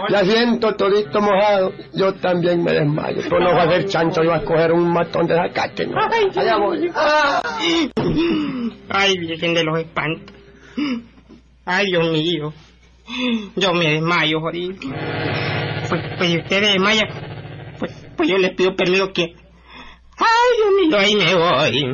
Ya 0.10 0.24
siento 0.24 0.76
todito 0.76 1.22
mojado. 1.22 1.74
Yo 1.94 2.14
también 2.16 2.64
me 2.64 2.72
desmayo. 2.72 3.22
Pero 3.24 3.40
no 3.40 3.52
voy 3.52 3.60
a 3.60 3.64
hacer 3.64 3.86
chancho, 3.86 4.24
yo 4.24 4.30
voy 4.30 4.40
a 4.40 4.44
coger 4.44 4.72
un 4.72 4.92
matón 4.92 5.28
de 5.28 5.36
zacate, 5.36 5.88
¿no? 5.88 5.98
Allá 6.00 6.58
voy. 6.58 6.92
Ay, 8.90 9.18
Virgen 9.18 9.54
de 9.54 9.64
los 9.64 9.80
Espantos. 9.80 10.36
Ay, 11.66 11.86
Dios 11.88 12.10
mío. 12.12 12.54
Yo 13.56 13.74
me 13.74 13.92
desmayo, 13.94 14.40
ahorita. 14.40 14.88
Pues, 15.90 16.02
pues 16.18 16.30
si 16.30 16.38
usted 16.38 16.62
desmaya, 16.62 17.04
pues, 17.80 18.08
pues 18.16 18.30
yo 18.30 18.38
les 18.38 18.52
pido 18.52 18.76
permiso 18.76 19.12
que... 19.14 19.24
Ay, 20.20 20.50
Dios 20.58 20.72
mío, 20.82 20.98
ahí 20.98 21.16
me 21.16 21.36
voy. 21.36 21.94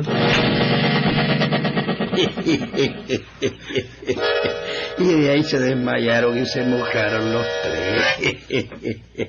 y 4.98 5.04
de 5.04 5.30
ahí 5.30 5.42
se 5.42 5.58
desmayaron 5.58 6.38
y 6.38 6.46
se 6.46 6.62
mojaron 6.62 7.32
los 7.32 7.44
tres. 7.62 8.04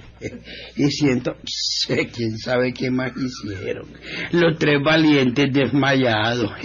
y 0.75 0.91
siento, 0.91 1.35
sé 1.45 2.07
quién 2.07 2.37
sabe 2.37 2.73
qué 2.73 2.91
más 2.91 3.11
hicieron. 3.15 3.87
Los 4.31 4.57
tres 4.57 4.81
valientes 4.83 5.51
desmayados. 5.51 6.51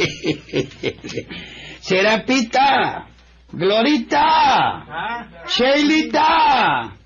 Serapita, 1.80 3.06
Glorita, 3.52 5.44
Sheilita. 5.46 6.96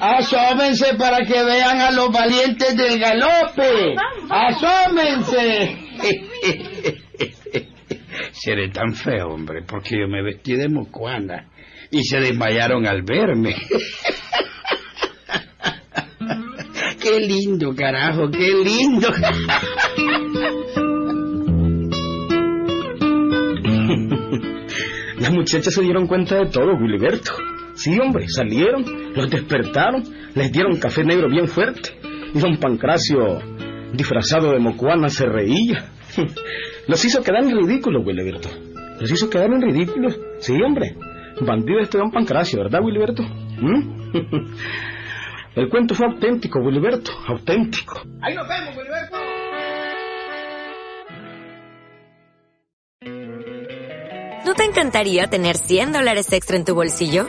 Asómense 0.00 0.94
para 0.94 1.18
que 1.26 1.42
vean 1.42 1.80
a 1.80 1.90
los 1.90 2.10
valientes 2.10 2.74
del 2.76 2.98
galope. 2.98 3.94
Asómense. 4.30 5.76
Seré 8.42 8.70
tan 8.70 8.94
feo, 8.94 9.34
hombre, 9.34 9.60
porque 9.66 9.98
yo 10.00 10.08
me 10.08 10.22
vestí 10.22 10.54
de 10.54 10.70
mocuana 10.70 11.50
y 11.90 12.02
se 12.04 12.20
desmayaron 12.20 12.86
al 12.86 13.02
verme. 13.02 13.54
qué 17.02 17.20
lindo, 17.20 17.74
carajo, 17.74 18.30
qué 18.30 18.50
lindo. 18.64 19.12
Las 25.18 25.32
muchachas 25.32 25.74
se 25.74 25.82
dieron 25.82 26.06
cuenta 26.06 26.36
de 26.36 26.46
todo, 26.46 26.76
Wiliberto. 26.80 27.32
Sí, 27.74 27.94
hombre, 28.00 28.26
salieron, 28.26 29.12
los 29.14 29.30
despertaron, 29.30 30.02
les 30.34 30.50
dieron 30.50 30.78
café 30.78 31.04
negro 31.04 31.28
bien 31.28 31.46
fuerte. 31.46 31.90
Y 32.32 32.38
don 32.38 32.56
Pancracio, 32.56 33.18
disfrazado 33.92 34.52
de 34.52 34.60
mocuana, 34.60 35.10
se 35.10 35.26
reía. 35.26 35.90
Los 36.90 37.04
hizo 37.04 37.22
quedar 37.22 37.44
en 37.44 37.56
ridículo, 37.56 38.00
Wiliberto. 38.00 38.48
Los 38.98 39.12
hizo 39.12 39.30
quedar 39.30 39.46
en 39.46 39.62
ridículo. 39.62 40.08
Sí, 40.40 40.60
hombre. 40.60 40.96
Bandido 41.40 41.78
este 41.78 41.98
don 41.98 42.10
Pancracio, 42.10 42.58
¿verdad, 42.58 42.80
Wiliberto? 42.82 43.22
¿Mm? 43.22 44.10
El 45.54 45.68
cuento 45.68 45.94
fue 45.94 46.06
auténtico, 46.06 46.58
Wiliberto, 46.58 47.12
auténtico. 47.28 48.02
Ahí 48.20 48.34
nos 48.34 48.48
vemos, 48.48 48.74
Gilberto. 48.74 49.16
¿No 54.44 54.54
te 54.54 54.64
encantaría 54.64 55.28
tener 55.28 55.58
100 55.58 55.92
dólares 55.92 56.32
extra 56.32 56.56
en 56.56 56.64
tu 56.64 56.74
bolsillo? 56.74 57.28